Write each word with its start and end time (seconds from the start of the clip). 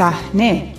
صحنه. 0.00 0.74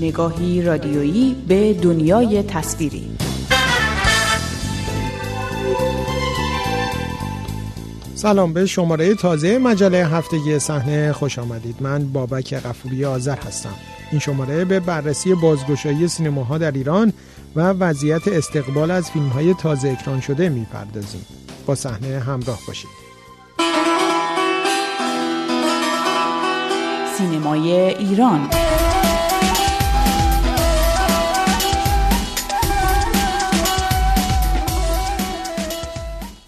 نگاهی 0.00 0.62
رادیویی 0.62 1.36
به 1.48 1.74
دنیای 1.74 2.42
تصویری. 2.42 3.10
سلام 8.14 8.52
به 8.52 8.66
شماره 8.66 9.14
تازه 9.14 9.58
مجله 9.58 10.06
هفتگی 10.06 10.58
صحنه. 10.58 11.12
خوش 11.12 11.38
آمدید. 11.38 11.76
من 11.80 12.12
بابک 12.12 12.54
قفوری 12.54 13.04
آذر 13.04 13.36
هستم. 13.36 13.74
این 14.10 14.20
شماره 14.20 14.64
به 14.64 14.80
بررسی 14.80 15.34
بازگشایی 15.34 16.08
سینماها 16.08 16.58
در 16.58 16.72
ایران 16.72 17.12
و 17.56 17.60
وضعیت 17.60 18.28
استقبال 18.28 18.90
از 18.90 19.10
فیلم 19.10 19.28
های 19.28 19.54
تازه 19.54 19.88
اکران 19.88 20.20
شده 20.20 20.48
می‌پردازیم. 20.48 21.26
با 21.66 21.74
صحنه 21.74 22.18
همراه 22.18 22.58
باشید. 22.66 23.01
سینمای 27.18 27.72
ایران 27.72 28.48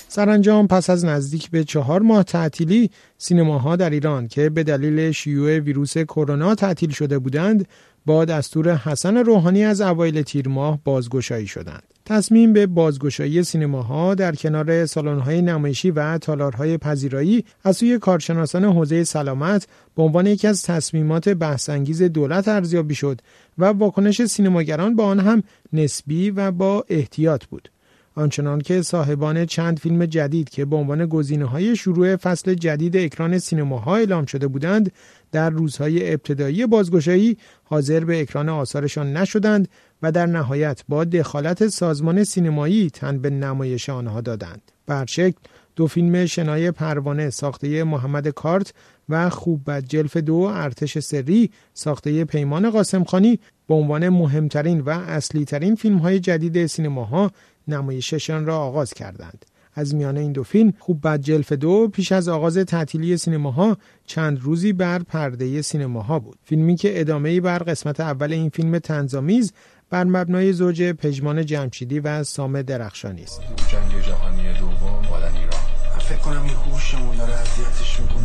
سرانجام 0.09 0.67
پس 0.69 0.91
از 0.91 1.05
نزدیک 1.05 1.51
به 1.51 1.65
چهار 1.65 2.03
ماه 2.03 2.23
تعطیلی 2.23 2.91
سینماها 3.19 3.77
در 3.77 3.91
ایران 3.91 4.29
که 4.29 4.51
به 4.51 4.63
دلیل 4.63 5.11
شیوع 5.11 5.59
ویروس 5.59 5.99
کرونا 5.99 6.55
تعطیل 6.55 6.91
شده 6.91 7.19
بودند 7.19 7.69
با 8.07 8.25
دستور 8.25 8.77
حسن 8.77 9.17
روحانی 9.17 9.65
از 9.65 9.81
اوایل 9.81 10.23
تیر 10.23 10.49
ماه 10.49 10.79
بازگشایی 10.85 11.47
شدند. 11.47 11.94
تصمیم 12.07 12.53
به 12.53 12.67
بازگشایی 12.67 13.43
سینماها 13.43 14.15
در 14.15 14.35
کنار 14.35 14.87
سالن‌های 14.87 15.43
نمایشی 15.43 15.91
و 15.91 16.19
تالارهای 16.19 16.79
پذیرایی 16.79 17.45
از 17.65 17.77
سوی 17.77 17.99
کارشناسان 17.99 18.65
حوزه 18.65 19.05
سلامت 19.05 19.67
به 19.97 20.03
عنوان 20.03 20.27
یکی 20.27 20.47
از 20.47 20.63
تصمیمات 20.63 21.29
بحثانگیز 21.29 22.03
دولت 22.03 22.49
ارزیابی 22.49 22.95
شد 22.95 23.21
و 23.59 23.65
واکنش 23.65 24.25
سینماگران 24.25 24.97
با 24.97 25.05
آن 25.05 25.21
هم 25.21 25.43
نسبی 25.73 26.31
و 26.31 26.51
با 26.51 26.85
احتیاط 26.89 27.45
بود. 27.45 27.69
آنچنان 28.17 28.61
که 28.61 28.83
صاحبان 28.83 29.47
چند 29.47 29.79
فیلم 29.79 30.07
جدید 30.07 30.49
که 30.49 30.65
به 30.65 30.77
عنوان 30.77 31.07
گزینه 31.07 31.45
های 31.45 31.77
شروع 31.77 32.17
فصل 32.17 32.55
جدید 32.55 32.97
اکران 32.97 33.39
سینماها 33.39 33.97
اعلام 33.97 34.27
شده 34.27 34.47
بودند 34.47 34.93
در 35.33 35.51
روزهای 35.51 36.13
ابتدایی 36.13 36.67
بازگشایی 36.67 37.37
حاضر 37.65 38.05
به 38.05 38.21
اکران 38.21 38.49
آثارشان 38.49 39.17
نشدند 39.17 39.69
و 40.05 40.13
در 40.13 40.27
نهایت 40.27 40.85
با 40.89 41.05
دخالت 41.05 41.69
سازمان 41.69 42.25
سینمایی 42.25 42.91
تن 42.91 43.19
به 43.19 43.31
نمایش 43.31 43.89
آنها 43.91 44.21
دادند. 44.21 44.73
برشکل 44.87 45.39
دو 45.77 45.87
فیلم 45.87 46.27
شنای 46.27 46.71
پروانه 46.71 47.31
ساخته 47.31 47.85
محمد 47.85 48.29
کارت 48.29 48.75
و 49.09 49.31
خوب 49.31 49.71
بد 49.71 49.85
جلف 49.85 50.17
دو 50.17 50.35
ارتش 50.35 50.99
سری 50.99 51.51
ساخته 51.75 52.25
پیمان 52.25 52.71
قاسمخانی 52.71 53.39
به 53.69 53.75
عنوان 53.75 54.09
مهمترین 54.09 54.81
و 54.81 54.91
اصلی 54.91 55.45
ترین 55.45 55.75
فیلم 55.75 55.99
های 55.99 56.21
جدید 56.21 56.67
سینماها 56.67 57.31
نمایششان 57.69 58.47
را 58.47 58.59
آغاز 58.59 58.95
کردند. 58.95 59.45
از 59.75 59.95
میان 59.95 60.17
این 60.17 60.33
دو 60.33 60.43
فیلم 60.43 60.73
خوب 60.79 61.07
بد 61.07 61.21
جلف 61.21 61.53
دو 61.53 61.89
پیش 61.89 62.13
از 62.13 62.29
آغاز 62.29 62.59
تعطیلی 62.59 63.17
سینماها 63.17 63.77
چند 64.07 64.41
روزی 64.41 64.73
بر 64.73 64.99
پرده 64.99 65.63
سینماها 65.63 66.19
بود 66.19 66.39
فیلمی 66.45 66.77
که 66.77 67.01
ادامه 67.01 67.41
بر 67.41 67.59
قسمت 67.59 68.01
اول 68.01 68.33
این 68.33 68.49
فیلم 68.49 68.79
تنظامیز 68.79 69.53
بر 69.91 70.05
مبنای 70.05 70.53
زوج 70.53 70.83
پژمان 70.83 71.47
جمشیدی 71.47 72.01
و 72.01 72.25
سام 72.25 72.63
درخشانی 72.63 73.23
است. 73.23 73.41
جنگ 73.41 74.03
جهانی 74.03 74.53
دوم 74.53 75.07
مال 75.11 75.23
ایران. 75.23 75.61
فکر 75.99 76.19
کنم 76.19 76.43
این 76.43 76.55
هوشمون 76.55 77.17
داره 77.17 77.33
اذیتش 77.33 78.01
می‌کنه. 78.01 78.21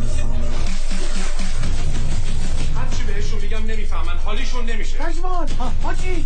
هرچی 2.76 3.04
بهشون 3.04 3.40
میگم 3.40 3.66
نمی‌فهمن. 3.66 4.16
حالیشون 4.24 4.64
نمیشه. 4.70 4.98
پژمان 4.98 5.48
حاجی! 5.82 6.24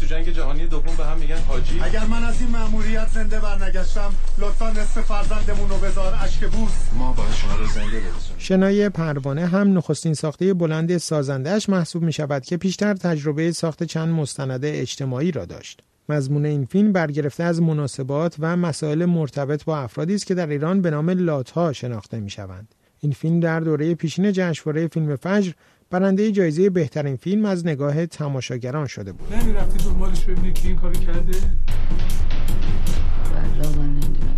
تو 0.00 0.06
جنگ 0.06 0.28
جهانی 0.28 0.66
دوم 0.66 0.96
به 0.96 1.04
هم 1.04 1.18
میگن 1.18 1.38
حاجی 1.48 1.80
اگر 1.80 2.04
من 2.04 2.24
از 2.24 2.40
این 2.40 2.50
مأموریت 2.50 3.08
زنده 3.08 3.40
برنگشتم 3.40 4.14
لطفا 4.38 4.70
نصف 4.70 5.00
فرزندمون 5.00 5.68
رو 5.68 5.76
بذار 5.76 6.18
اشک 6.20 6.44
بوس 6.44 6.72
ما 6.98 7.12
باید 7.12 7.32
شما 7.34 7.56
رو 7.56 7.66
زنده 7.66 8.00
برسونیم 8.00 8.38
شنای 8.38 8.88
پروانه 8.88 9.46
هم 9.46 9.78
نخستین 9.78 10.14
ساخته 10.14 10.54
بلند 10.54 10.98
سازندهش 10.98 11.68
محسوب 11.68 12.02
می 12.02 12.12
شود 12.12 12.44
که 12.44 12.56
پیشتر 12.56 12.94
تجربه 12.94 13.52
ساخت 13.52 13.82
چند 13.82 14.08
مستند 14.08 14.64
اجتماعی 14.64 15.32
را 15.32 15.44
داشت. 15.44 15.80
مضمون 16.08 16.44
این 16.44 16.64
فیلم 16.64 16.92
برگرفته 16.92 17.44
از 17.44 17.62
مناسبات 17.62 18.36
و 18.38 18.56
مسائل 18.56 19.04
مرتبط 19.04 19.64
با 19.64 19.78
افرادی 19.78 20.14
است 20.14 20.26
که 20.26 20.34
در 20.34 20.46
ایران 20.46 20.82
به 20.82 20.90
نام 20.90 21.10
لاتها 21.10 21.72
شناخته 21.72 22.20
می 22.20 22.30
شوند. 22.30 22.74
این 23.00 23.12
فیلم 23.12 23.40
در 23.40 23.60
دوره 23.60 23.94
پیشین 23.94 24.32
جشنواره 24.32 24.88
فیلم 24.88 25.16
فجر 25.16 25.52
برنده 25.90 26.32
جایزه 26.32 26.70
بهترین 26.70 27.16
فیلم 27.16 27.44
از 27.44 27.66
نگاه 27.66 28.06
تماشاگران 28.06 28.86
شده 28.86 29.12
بود. 29.12 29.34
نمی‌رفتی 29.34 29.84
دنبالش 29.84 30.24
ببینی 30.24 30.52
که 30.52 30.68
این 30.68 30.76
کارو 30.76 30.94
کرده؟ 30.94 31.36
والا 33.34 33.70
من 33.78 33.90
نمی‌دونم 33.90 34.36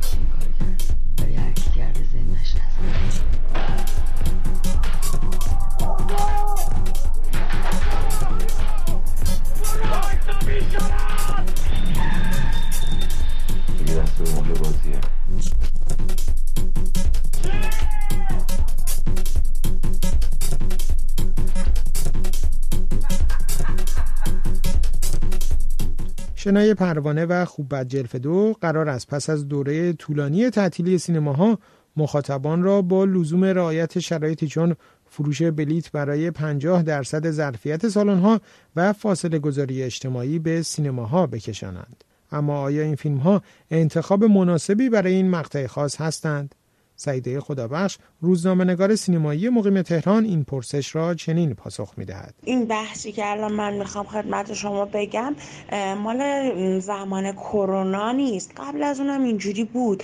شنای 26.47 26.75
پروانه 26.75 27.25
و 27.25 27.45
خوب 27.45 27.75
بد 27.75 27.89
جلف 27.89 28.17
دو 28.17 28.55
قرار 28.61 28.89
است 28.89 29.07
پس 29.07 29.31
از 29.31 29.49
دوره 29.49 29.93
طولانی 29.93 30.51
تعطیلی 30.51 30.99
سینماها 30.99 31.59
مخاطبان 31.97 32.63
را 32.63 32.83
با 32.83 33.05
لزوم 33.05 33.45
رعایت 33.45 33.99
شرایطی 33.99 34.47
چون 34.49 34.77
فروش 35.11 35.43
بلیت 35.43 35.93
برای 35.93 36.31
50 36.31 36.83
درصد 36.83 37.31
ظرفیت 37.31 37.89
سالن‌ها 37.89 38.41
و 38.77 38.93
فاصله 38.93 39.39
گذاری 39.39 39.83
اجتماعی 39.83 40.39
به 40.39 40.63
سینماها 40.63 41.27
بکشانند. 41.27 42.05
اما 42.33 42.61
آیا 42.61 42.83
این 42.83 42.95
فیلم 42.95 43.17
ها 43.17 43.43
انتخاب 43.71 44.25
مناسبی 44.25 44.89
برای 44.89 45.15
این 45.15 45.31
مقطع 45.31 45.67
خاص 45.67 46.01
هستند؟ 46.01 46.55
سعیده 46.97 47.41
خدابخش 47.41 47.99
روزنامه‌نگار 48.21 48.95
سینمایی 48.97 49.49
مقیم 49.49 49.83
تهران 49.83 50.25
این 50.25 50.45
پرسش 50.45 50.97
را 50.97 51.15
چنین 51.15 51.55
پاسخ 51.55 51.93
می‌دهد. 51.97 52.35
این 52.45 52.65
بحثی 52.65 53.13
که 53.13 53.31
الان 53.31 53.53
من 53.53 53.75
می‌خوام 53.75 54.05
خدمت 54.05 54.55
شما 54.55 54.85
بگم 54.85 55.35
مال 56.03 56.81
زمان 56.81 57.33
کرونا 57.33 58.13
نیست 58.13 58.53
قبل 58.57 58.83
از 58.83 59.01
اونم 59.01 59.25
اینجوری 59.25 59.65
بود 59.65 60.03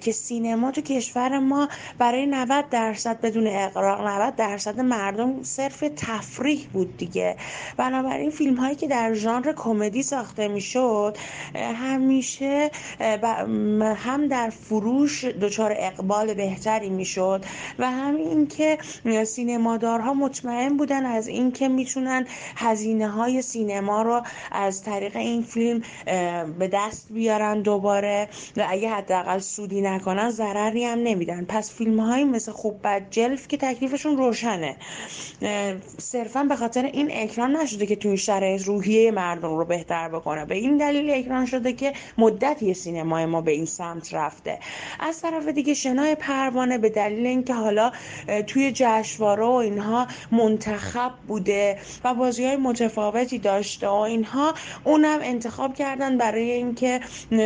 که 0.00 0.12
سینما 0.12 0.70
تو 0.70 0.80
کشور 0.80 1.38
ما 1.38 1.68
برای 1.98 2.26
90 2.26 2.68
درصد 2.70 3.20
بدون 3.20 3.46
اقراق 3.46 4.06
90 4.06 4.36
درصد 4.36 4.80
مردم 4.80 5.42
صرف 5.42 5.84
تفریح 5.96 6.66
بود 6.72 6.96
دیگه 6.96 7.36
بنابراین 7.76 8.30
فیلم 8.30 8.54
هایی 8.54 8.76
که 8.76 8.88
در 8.88 9.14
ژانر 9.14 9.52
کمدی 9.52 10.02
ساخته 10.02 10.48
می‌شد 10.48 11.16
همیشه 11.54 12.70
هم 13.96 14.28
در 14.28 14.50
فروش 14.50 15.24
دچار 15.24 15.74
اقبال 15.76 16.21
بهتری 16.26 16.90
می‌شد 16.90 17.44
و 17.78 17.90
همین 17.90 18.46
که 18.46 18.78
سینمادارها 19.24 20.14
مطمئن 20.14 20.76
بودن 20.76 21.06
از 21.06 21.28
اینکه 21.28 21.68
می‌تونن 21.68 22.26
هزینه 22.56 23.08
های 23.08 23.42
سینما 23.42 24.02
رو 24.02 24.22
از 24.52 24.82
طریق 24.82 25.16
این 25.16 25.42
فیلم 25.42 25.82
به 26.58 26.70
دست 26.72 27.06
بیارن 27.10 27.62
دوباره 27.62 28.28
و 28.56 28.66
اگه 28.68 28.88
حداقل 28.88 29.38
سودی 29.38 29.80
نکنن 29.80 30.30
ضرری 30.30 30.84
هم 30.84 30.98
نمیدن. 30.98 31.44
پس 31.44 31.74
فیلم 31.74 32.00
های 32.00 32.24
مثل 32.24 32.52
خوب 32.52 32.80
بد 32.84 33.02
جلف 33.10 33.48
که 33.48 33.56
تکلیفشون 33.56 34.16
روشنه. 34.16 34.76
صرفا 35.98 36.44
به 36.44 36.56
خاطر 36.56 36.84
این 36.84 37.08
اکران 37.12 37.56
نشده 37.56 37.86
که 37.86 37.96
تو 37.96 38.08
این 38.08 38.16
شرایط 38.16 38.62
روحیه 38.62 39.10
مردم 39.10 39.56
رو 39.56 39.64
بهتر 39.64 40.08
بکنه. 40.08 40.44
به 40.44 40.54
این 40.54 40.76
دلیل 40.76 41.10
اکران 41.10 41.46
شده 41.46 41.72
که 41.72 41.92
مدتی 42.18 42.74
سینمای 42.74 43.26
ما 43.26 43.40
به 43.40 43.52
این 43.52 43.66
سمت 43.66 44.14
رفته. 44.14 44.58
از 45.00 45.20
طرف 45.20 45.48
دیگه 45.48 45.74
شنای 45.74 46.11
پروانه 46.14 46.78
به 46.78 46.88
دلیل 46.88 47.26
اینکه 47.26 47.54
حالا 47.54 47.92
توی 48.46 48.72
جشنواره 48.74 49.44
و 49.44 49.50
اینها 49.50 50.06
منتخب 50.32 51.10
بوده 51.28 51.78
و 52.04 52.14
بازی 52.14 52.44
های 52.44 52.56
متفاوتی 52.56 53.38
داشته 53.38 53.88
و 53.88 53.92
اینها 53.92 54.54
اونم 54.84 55.18
انتخاب 55.22 55.74
کردن 55.74 56.18
برای 56.18 56.50
اینکه 56.50 57.00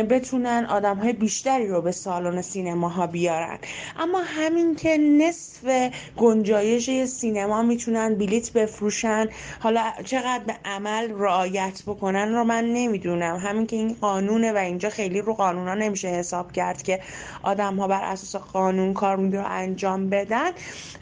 بتونن 0.09 0.65
آدم 0.69 0.97
های 0.97 1.13
بیشتری 1.13 1.67
رو 1.67 1.81
به 1.81 1.91
سالن 1.91 2.41
سینماها 2.41 3.07
بیارن. 3.07 3.57
اما 3.99 4.21
همین 4.25 4.75
که 4.75 4.97
نصف 4.97 5.91
گنجایش 6.17 7.05
سینما 7.05 7.61
می‌تونن 7.61 8.15
بلیت 8.15 8.51
بفروشن 8.51 9.27
حالا 9.59 9.83
چقدر 10.05 10.43
به 10.47 10.55
عمل 10.65 11.11
رعایت 11.11 11.83
بکنن 11.87 12.33
رو 12.33 12.43
من 12.43 12.65
نمی‌دونم. 12.65 13.35
همین 13.35 13.67
که 13.67 13.75
این 13.75 13.95
قانونه 14.01 14.53
و 14.53 14.57
اینجا 14.57 14.89
خیلی 14.89 15.21
رو 15.21 15.33
قانونا 15.33 15.73
نمیشه 15.73 16.07
حساب 16.07 16.51
کرد 16.51 16.81
که 16.81 16.99
آدم 17.43 17.75
ها 17.75 17.87
بر 17.87 18.03
اساس 18.03 18.35
قانون 18.57 18.93
کار 18.93 19.17
رو 19.17 19.43
انجام 19.47 20.09
بدن. 20.09 20.51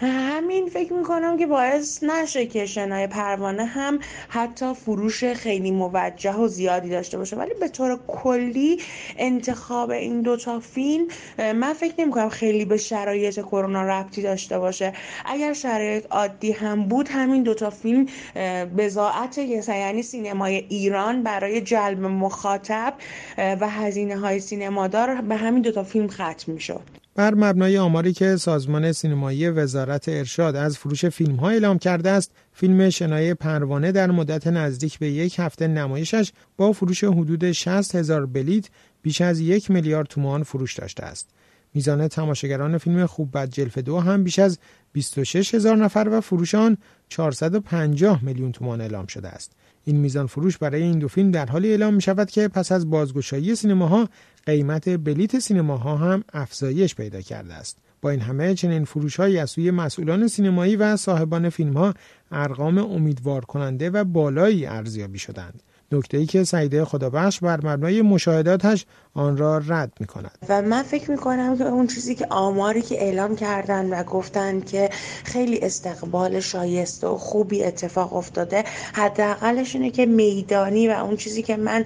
همین 0.01 0.69
فکر 0.69 0.93
می‌کنم 0.93 1.37
که 1.37 1.47
باعث 1.47 2.03
نشه 2.03 2.45
که 2.45 2.65
شنای 2.65 3.07
پروانه 3.07 3.65
هم 3.65 3.99
حتی 4.29 4.73
فروش 4.73 5.23
خیلی 5.23 5.71
موجه 5.71 6.35
و 6.35 6.47
زیادی 6.47 6.89
داشته 6.89 7.17
باشه. 7.17 7.35
ولی 7.35 7.53
به 7.59 7.67
طور 7.67 7.99
کلی 8.07 8.81
انتخاب 9.17 9.91
این 9.91 10.21
دوتا 10.21 10.59
فیلم 10.59 11.07
من 11.37 11.73
فکر 11.73 11.93
نمی 11.99 12.11
کنم 12.11 12.29
خیلی 12.29 12.65
به 12.65 12.77
شرایط 12.77 13.39
کرونا 13.39 13.83
ربطی 13.83 14.21
داشته 14.21 14.59
باشه. 14.59 14.93
اگر 15.25 15.53
شرایط 15.53 16.05
عادی 16.11 16.51
هم 16.51 16.83
بود 16.83 17.09
همین 17.09 17.43
دوتا 17.43 17.69
فیلم 17.69 18.05
بزاعت 18.77 19.37
یعنی 19.37 20.03
سینمای 20.03 20.55
ایران 20.55 21.23
برای 21.23 21.61
جلب 21.61 21.99
مخاطب 21.99 22.93
و 23.37 23.69
هزینه 23.69 24.17
های 24.17 24.39
سینمادار 24.39 25.21
به 25.21 25.35
همین 25.35 25.61
دوتا 25.61 25.83
فیلم 25.83 26.07
ختم 26.07 26.51
می‌شد. 26.51 27.04
بر 27.15 27.33
مبنای 27.33 27.77
آماری 27.77 28.13
که 28.13 28.35
سازمان 28.35 28.91
سینمایی 28.91 29.49
وزارت 29.49 30.09
ارشاد 30.09 30.55
از 30.55 30.77
فروش 30.77 31.05
فیلم 31.05 31.35
ها 31.35 31.49
اعلام 31.49 31.77
کرده 31.77 32.09
است 32.09 32.31
فیلم 32.53 32.89
شنای 32.89 33.33
پروانه 33.33 33.91
در 33.91 34.11
مدت 34.11 34.47
نزدیک 34.47 34.99
به 34.99 35.09
یک 35.11 35.39
هفته 35.39 35.67
نمایشش 35.67 36.31
با 36.57 36.71
فروش 36.71 37.03
حدود 37.03 37.51
60 37.51 37.95
هزار 37.95 38.25
بلیت 38.25 38.69
بیش 39.01 39.21
از 39.21 39.39
یک 39.39 39.71
میلیارد 39.71 40.07
تومان 40.07 40.43
فروش 40.43 40.73
داشته 40.73 41.03
است. 41.03 41.29
میزان 41.75 42.07
تماشاگران 42.07 42.77
فیلم 42.77 43.05
خوب 43.05 43.37
بد 43.37 43.49
جلف 43.49 43.77
دو 43.77 43.99
هم 43.99 44.23
بیش 44.23 44.39
از 44.39 44.59
26 44.93 45.55
هزار 45.55 45.75
نفر 45.77 46.07
و 46.11 46.21
فروش 46.21 46.55
آن 46.55 46.77
450 47.09 48.23
میلیون 48.23 48.51
تومان 48.51 48.81
اعلام 48.81 49.07
شده 49.07 49.27
است. 49.27 49.51
این 49.83 49.97
میزان 49.97 50.27
فروش 50.27 50.57
برای 50.57 50.81
این 50.81 50.99
دو 50.99 51.07
فیلم 51.07 51.31
در 51.31 51.45
حالی 51.45 51.69
اعلام 51.69 51.93
می 51.93 52.01
شود 52.01 52.31
که 52.31 52.47
پس 52.47 52.71
از 52.71 52.89
بازگشایی 52.89 53.55
سینماها 53.55 54.09
قیمت 54.45 54.89
بلیت 54.89 55.39
سینماها 55.39 55.97
هم 55.97 56.23
افزایش 56.33 56.95
پیدا 56.95 57.21
کرده 57.21 57.53
است. 57.53 57.77
با 58.01 58.09
این 58.09 58.19
همه 58.19 58.53
چنین 58.53 58.85
فروش 58.85 59.15
های 59.15 59.37
از 59.37 59.49
سوی 59.49 59.71
مسئولان 59.71 60.27
سینمایی 60.27 60.75
و 60.75 60.95
صاحبان 60.95 61.49
فیلم 61.49 61.73
ها 61.73 61.93
ارقام 62.31 62.77
امیدوار 62.77 63.45
کننده 63.45 63.89
و 63.89 64.03
بالایی 64.03 64.65
ارزیابی 64.65 65.19
شدند. 65.19 65.63
نکته 65.91 66.17
ای 66.17 66.25
که 66.25 66.43
سعیده 66.43 66.85
خدابخش 66.85 67.39
بر 67.39 67.65
مبنای 67.65 68.01
مشاهداتش 68.01 68.85
آن 69.13 69.37
را 69.37 69.57
رد 69.57 69.93
می 69.99 70.07
کند 70.07 70.37
و 70.49 70.61
من 70.61 70.83
فکر 70.83 71.11
می 71.11 71.17
کنم 71.17 71.57
که 71.57 71.63
اون 71.63 71.87
چیزی 71.87 72.15
که 72.15 72.27
آماری 72.29 72.81
که 72.81 73.01
اعلام 73.01 73.35
کردن 73.35 73.89
و 73.89 74.03
گفتن 74.03 74.61
که 74.61 74.89
خیلی 75.23 75.59
استقبال 75.59 76.39
شایسته 76.39 77.07
و 77.07 77.17
خوبی 77.17 77.63
اتفاق 77.63 78.13
افتاده 78.13 78.63
حداقلش 78.93 79.75
اینه 79.75 79.91
که 79.91 80.05
میدانی 80.05 80.87
و 80.87 80.91
اون 80.91 81.17
چیزی 81.17 81.43
که 81.43 81.57
من 81.57 81.85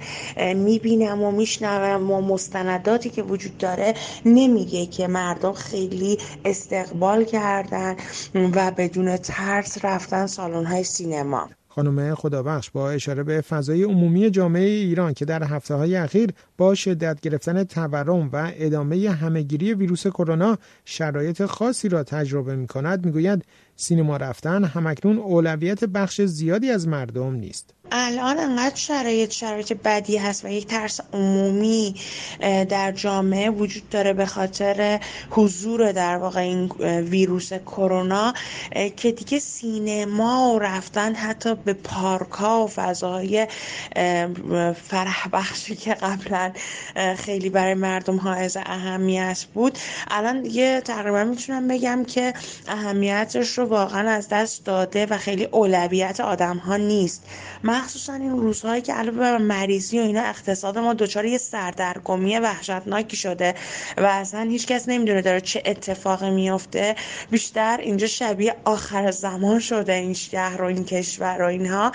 می‌بینم 0.56 1.24
و 1.24 1.32
میشنوم 1.32 2.12
و 2.12 2.22
مستنداتی 2.22 3.10
که 3.10 3.24
وجود 3.24 3.58
داره 3.58 3.94
نمیگه 4.26 4.86
که 4.86 5.08
مردم 5.08 5.54
خیلی 5.54 6.18
استقبال 6.46 7.24
کردن 7.24 7.96
و 8.36 8.72
بدون 8.72 9.18
ترس 9.18 9.86
رفتن 9.86 10.28
سالن 10.28 10.66
های 10.66 10.84
سینما. 10.84 11.50
خانم 11.80 12.16
خدابخش 12.16 12.70
با 12.72 12.92
اشاره 12.92 13.24
به 13.24 13.42
فضای 13.42 13.84
عمومی 13.84 14.30
جامعه 14.30 14.70
ایران 14.70 15.14
که 15.14 15.26
در 15.26 15.44
هفته 15.44 15.76
های 15.76 15.96
اخیر 15.96 16.30
با 16.58 16.76
شدت 16.76 17.22
گرفتن 17.22 17.64
تورم 17.64 18.30
و 18.34 18.52
ادامه 18.56 19.10
همهگیری 19.10 19.74
ویروس 19.74 20.08
کرونا 20.08 20.58
شرایط 20.86 21.46
خاصی 21.46 21.90
را 21.90 22.04
تجربه 22.04 22.56
می 22.56 22.68
کند 22.68 23.06
می 23.06 23.12
گوید 23.12 23.46
سینما 23.80 24.18
رفتن 24.18 24.64
همکنون 24.64 25.18
اولویت 25.18 25.84
بخش 25.84 26.22
زیادی 26.22 26.72
از 26.72 26.88
مردم 26.88 27.34
نیست. 27.34 27.74
الان 27.92 28.38
انقدر 28.40 28.76
شرایط 28.76 29.32
شرایط 29.32 29.74
بدی 29.74 30.18
هست 30.18 30.46
و 30.46 30.48
یک 30.48 30.68
ترس 30.68 31.00
عمومی 31.14 31.96
در 32.70 32.92
جامعه 32.92 33.50
وجود 33.50 33.90
داره 33.90 34.14
به 34.14 34.26
خاطر 34.26 35.00
حضور 35.30 35.92
در 35.92 36.18
واقع 36.18 36.40
این 36.40 36.70
ویروس 37.02 37.54
کرونا 37.54 38.34
که 38.98 39.12
دیگه 39.12 39.40
سینما 39.40 40.54
و 40.54 40.60
رفتن 40.60 41.16
حتی 41.16 41.56
به 41.56 41.74
پارک 41.74 42.32
ها 42.32 42.64
و 42.64 42.68
فضاهای 42.68 43.48
فرح 44.84 45.28
بخشی 45.34 45.76
که 45.76 45.94
قبلا 45.94 46.52
خیلی 47.18 47.50
برای 47.50 47.74
مردم 47.74 48.28
از 48.28 48.58
اهمیت 48.58 49.46
بود 49.54 49.78
الان 50.12 50.42
دیگه 50.42 50.82
تقریبا 50.82 51.24
می‌تونم 51.24 51.68
بگم 51.68 52.06
که 52.06 52.34
اهمیتش 52.68 53.58
رو 53.58 53.69
واقعا 53.70 54.10
از 54.10 54.30
دست 54.30 54.66
داده 54.66 55.06
و 55.06 55.18
خیلی 55.18 55.46
اولویت 55.46 56.20
آدم 56.20 56.58
ها 56.58 56.78
نیست. 56.78 57.26
مخصوصا 57.64 58.14
این 58.14 58.32
روزهایی 58.32 58.82
که 58.82 58.94
علاوه 58.94 59.18
بر 59.18 59.38
مریضی 59.38 60.00
و 60.00 60.02
اینا 60.02 60.22
اقتصاد 60.22 60.78
ما 60.78 60.94
دچار 60.94 61.26
یه 61.26 61.38
سردرگمی 61.38 62.40
وحشتناکی 62.40 63.18
شده 63.18 63.56
و 63.98 64.06
اصلا 64.06 64.42
هیچکس 64.42 64.90
نمی‌دونه 64.90 65.22
داره 65.22 65.42
چه 65.42 65.64
اتفاقی 65.66 66.30
میفته 66.30 66.96
بیشتر 67.32 67.78
اینجا 67.82 68.08
شبیه 68.08 68.56
آخر 68.66 69.12
زمان 69.12 69.60
شده 69.60 69.94
این 69.94 70.14
شهر 70.14 70.62
و 70.62 70.66
این 70.66 70.86
کشور 70.86 71.42
و 71.42 71.46
اینها. 71.46 71.92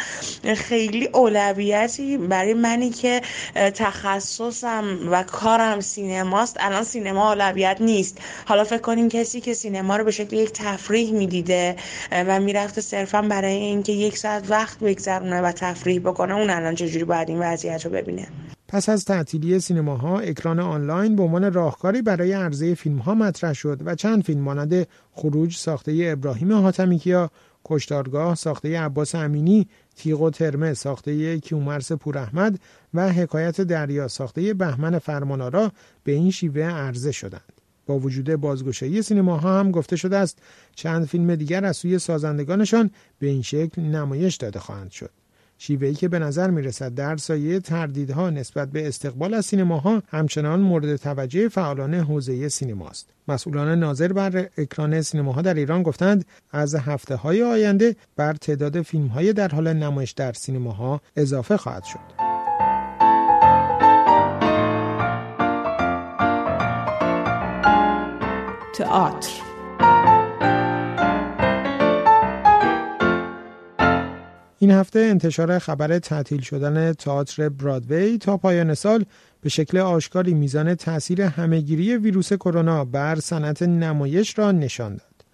خیلی 0.57 1.07
اولویتی 1.07 2.19
برای 2.19 2.55
منی 2.55 2.91
که 2.91 3.23
تخصصم 3.55 4.99
و 5.11 5.23
کارم 5.23 5.81
سینماست. 5.81 6.57
الان 6.61 6.85
سینما 6.85 7.33
اولویت 7.33 7.77
نیست. 7.81 8.19
حالا 8.47 8.65
فکر 8.65 8.79
کنیم 8.79 9.09
کسی 9.09 9.41
که 9.41 9.55
سینما 9.55 9.97
رو 9.97 10.05
به 10.05 10.11
شکل 10.11 10.37
یک 10.37 10.53
تفریح 10.53 11.13
می‌دیده 11.13 11.64
و 12.13 12.41
می‌رفته 12.41 12.81
صرفا 12.81 13.23
برای 13.23 13.55
اینکه 13.55 13.93
یک 13.93 14.19
ساعت 14.19 14.51
وقت 14.51 14.79
بگذرونه 14.79 15.41
و 15.41 15.53
تفریح 15.53 16.01
بکنه 16.01 16.35
اون 16.35 16.51
الان 16.51 16.75
چجوری 16.75 17.05
باید 17.05 17.29
این 17.29 17.39
وضعیت 17.39 17.85
رو 17.85 17.93
ببینه؟ 17.93 18.27
پس 18.69 18.89
از 18.89 19.05
تعطیلی 19.05 19.61
سینماها 19.61 20.19
اکران 20.19 20.61
آنلاین 20.61 21.17
به 21.17 21.23
عنوان 21.23 21.53
راهکاری 21.53 22.03
برای 22.03 22.33
عرضه 22.33 22.75
فیلم 22.75 22.99
ها 22.99 23.15
مطرح 23.15 23.53
شد 23.53 23.81
و 23.85 23.95
چند 23.95 24.25
فیلم 24.25 24.41
مانند 24.41 24.87
خروج 25.13 25.57
ساخته 25.57 26.09
ابراهیم 26.13 26.53
حاتمیکیا 26.53 27.31
کشتارگاه 27.65 28.35
ساخته 28.35 28.81
عباس 28.81 29.15
امینی 29.15 29.69
تیغ 29.97 30.21
و 30.21 30.31
ترمه 30.31 30.75
ساخته 30.75 31.39
کیومرس 31.41 31.93
پوراحمد 31.93 32.59
و 32.95 33.13
حکایت 33.13 33.61
دریا 33.61 34.09
ساخته 34.09 34.55
بهمن 34.55 34.99
فرمانارا 34.99 35.73
به 36.05 36.13
این 36.13 36.31
شیوه 36.31 36.63
عرضه 36.63 37.13
شدند. 37.13 37.54
با 37.87 37.99
وجود 37.99 38.35
بازگشایی 38.35 39.03
سینماها 39.03 39.61
هم 39.61 39.71
گفته 39.71 39.97
شده 39.97 40.17
است 40.17 40.39
چند 40.75 41.07
فیلم 41.07 41.35
دیگر 41.35 41.65
از 41.65 41.77
سوی 41.77 41.99
سازندگانشان 41.99 42.91
به 43.19 43.27
این 43.27 43.43
شکل 43.43 43.83
نمایش 43.83 44.37
داده 44.37 44.59
خواهند 44.59 44.91
شد 44.91 45.11
شیوهی 45.59 45.95
که 45.95 46.09
به 46.09 46.19
نظر 46.19 46.51
می 46.51 46.63
رسد 46.63 46.95
در 46.95 47.17
سایه 47.17 47.61
تردیدها 47.61 48.31
نسبت 48.31 48.71
به 48.71 48.89
استقبال 48.89 49.35
از 49.35 49.47
سینماها 49.47 50.03
همچنان 50.09 50.61
مورد 50.61 50.97
توجه 50.97 51.49
فعالان 51.49 51.95
حوزه 51.95 52.49
سینماست. 52.49 53.09
مسئولان 53.29 53.79
ناظر 53.79 54.13
بر 54.13 54.49
اکران 54.59 55.03
سینماها 55.03 55.43
در 55.43 55.55
ایران 55.55 55.83
گفتند 55.83 56.25
از 56.51 56.75
هفته 56.75 57.17
های 57.17 57.43
آینده 57.43 57.97
بر 58.17 58.35
تعداد 58.35 58.83
فیلم 58.83 59.07
های 59.07 59.33
در 59.33 59.49
حال 59.49 59.73
نمایش 59.73 60.11
در 60.11 60.33
سینماها 60.33 61.01
اضافه 61.17 61.57
خواهد 61.57 61.85
شد. 61.85 62.24
تئاتر 68.75 69.31
این 74.59 74.71
هفته 74.71 74.99
انتشار 74.99 75.59
خبر 75.59 75.99
تعطیل 75.99 76.41
شدن 76.41 76.93
تئاتر 76.93 77.49
برادوی 77.49 78.19
تا 78.19 78.37
پایان 78.37 78.75
سال 78.75 79.05
به 79.41 79.49
شکل 79.49 79.79
آشکاری 79.79 80.35
میزان 80.35 80.75
تاثیر 80.75 81.23
همهگیری 81.23 81.97
ویروس 81.97 82.33
کرونا 82.33 82.85
بر 82.85 83.21
صنعت 83.21 83.63
نمایش 83.63 84.39
را 84.39 84.53
نشان 84.53 84.93
داد. 84.97 85.25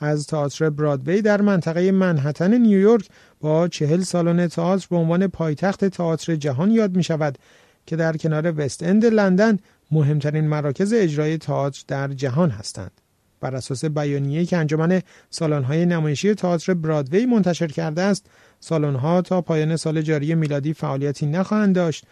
از 0.00 0.26
تئاتر 0.26 0.70
برادوی 0.70 1.22
در 1.22 1.40
منطقه 1.40 1.92
منحتن 1.92 2.54
نیویورک 2.54 3.08
با 3.40 3.68
چهل 3.68 4.00
سالن 4.00 4.48
تئاتر 4.48 4.86
به 4.90 4.96
عنوان 4.96 5.26
پایتخت 5.26 5.84
تئاتر 5.84 6.36
جهان 6.36 6.70
یاد 6.70 6.96
می 6.96 7.02
شود 7.02 7.38
که 7.86 7.96
در 7.96 8.16
کنار 8.16 8.60
وست 8.60 8.82
اند 8.82 9.06
لندن 9.06 9.58
مهمترین 9.90 10.48
مراکز 10.48 10.92
اجرای 10.92 11.38
تئاتر 11.38 11.84
در 11.88 12.08
جهان 12.08 12.50
هستند. 12.50 12.90
بر 13.40 13.54
اساس 13.54 13.84
بیانیه‌ای 13.84 14.46
که 14.46 14.56
انجمن 14.56 15.02
سالن‌های 15.30 15.86
نمایشی 15.86 16.34
تئاتر 16.34 16.74
برادوی 16.74 17.26
منتشر 17.26 17.66
کرده 17.66 18.02
است، 18.02 18.26
سالن‌ها 18.60 19.22
تا 19.22 19.42
پایان 19.42 19.76
سال 19.76 20.02
جاری 20.02 20.34
میلادی 20.34 20.72
فعالیتی 20.72 21.26
نخواهند 21.26 21.74
داشت 21.74 22.04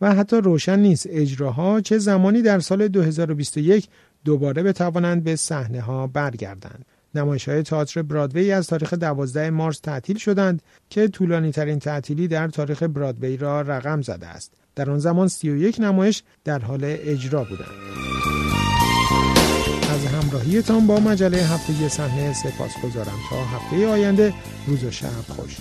و 0.00 0.14
حتی 0.14 0.36
روشن 0.36 0.78
نیست 0.78 1.06
اجراها 1.10 1.80
چه 1.80 1.98
زمانی 1.98 2.42
در 2.42 2.60
سال 2.60 2.88
2021 2.88 3.88
دوباره 4.24 4.62
بتوانند 4.62 5.24
به 5.24 5.36
صحنه 5.36 5.80
ها 5.80 6.06
برگردند. 6.06 6.84
نمایش 7.14 7.48
های 7.48 7.62
تئاتر 7.62 8.02
برادوی 8.02 8.52
از 8.52 8.66
تاریخ 8.66 8.94
12 8.94 9.50
مارس 9.50 9.78
تعطیل 9.78 10.18
شدند 10.18 10.62
که 10.90 11.08
طولانی 11.08 11.52
ترین 11.52 11.78
تعطیلی 11.78 12.28
در 12.28 12.48
تاریخ 12.48 12.82
برادوی 12.82 13.36
را 13.36 13.60
رقم 13.60 14.02
زده 14.02 14.26
است. 14.26 14.63
در 14.76 14.90
آن 14.90 14.98
زمان 14.98 15.28
31 15.28 15.80
نمایش 15.80 16.22
در 16.44 16.58
حال 16.58 16.80
اجرا 16.84 17.44
بودند. 17.44 17.94
از 19.94 20.06
همراهیتان 20.06 20.86
با 20.86 21.00
مجله 21.00 21.38
هفته 21.38 21.88
صحنه 21.88 22.32
سپاس 22.32 22.72
گذارم 22.84 23.18
تا 23.30 23.44
هفته 23.44 23.88
آینده 23.88 24.34
روز 24.66 24.84
و 24.84 24.90
شب 24.90 25.08
خوش 25.28 25.56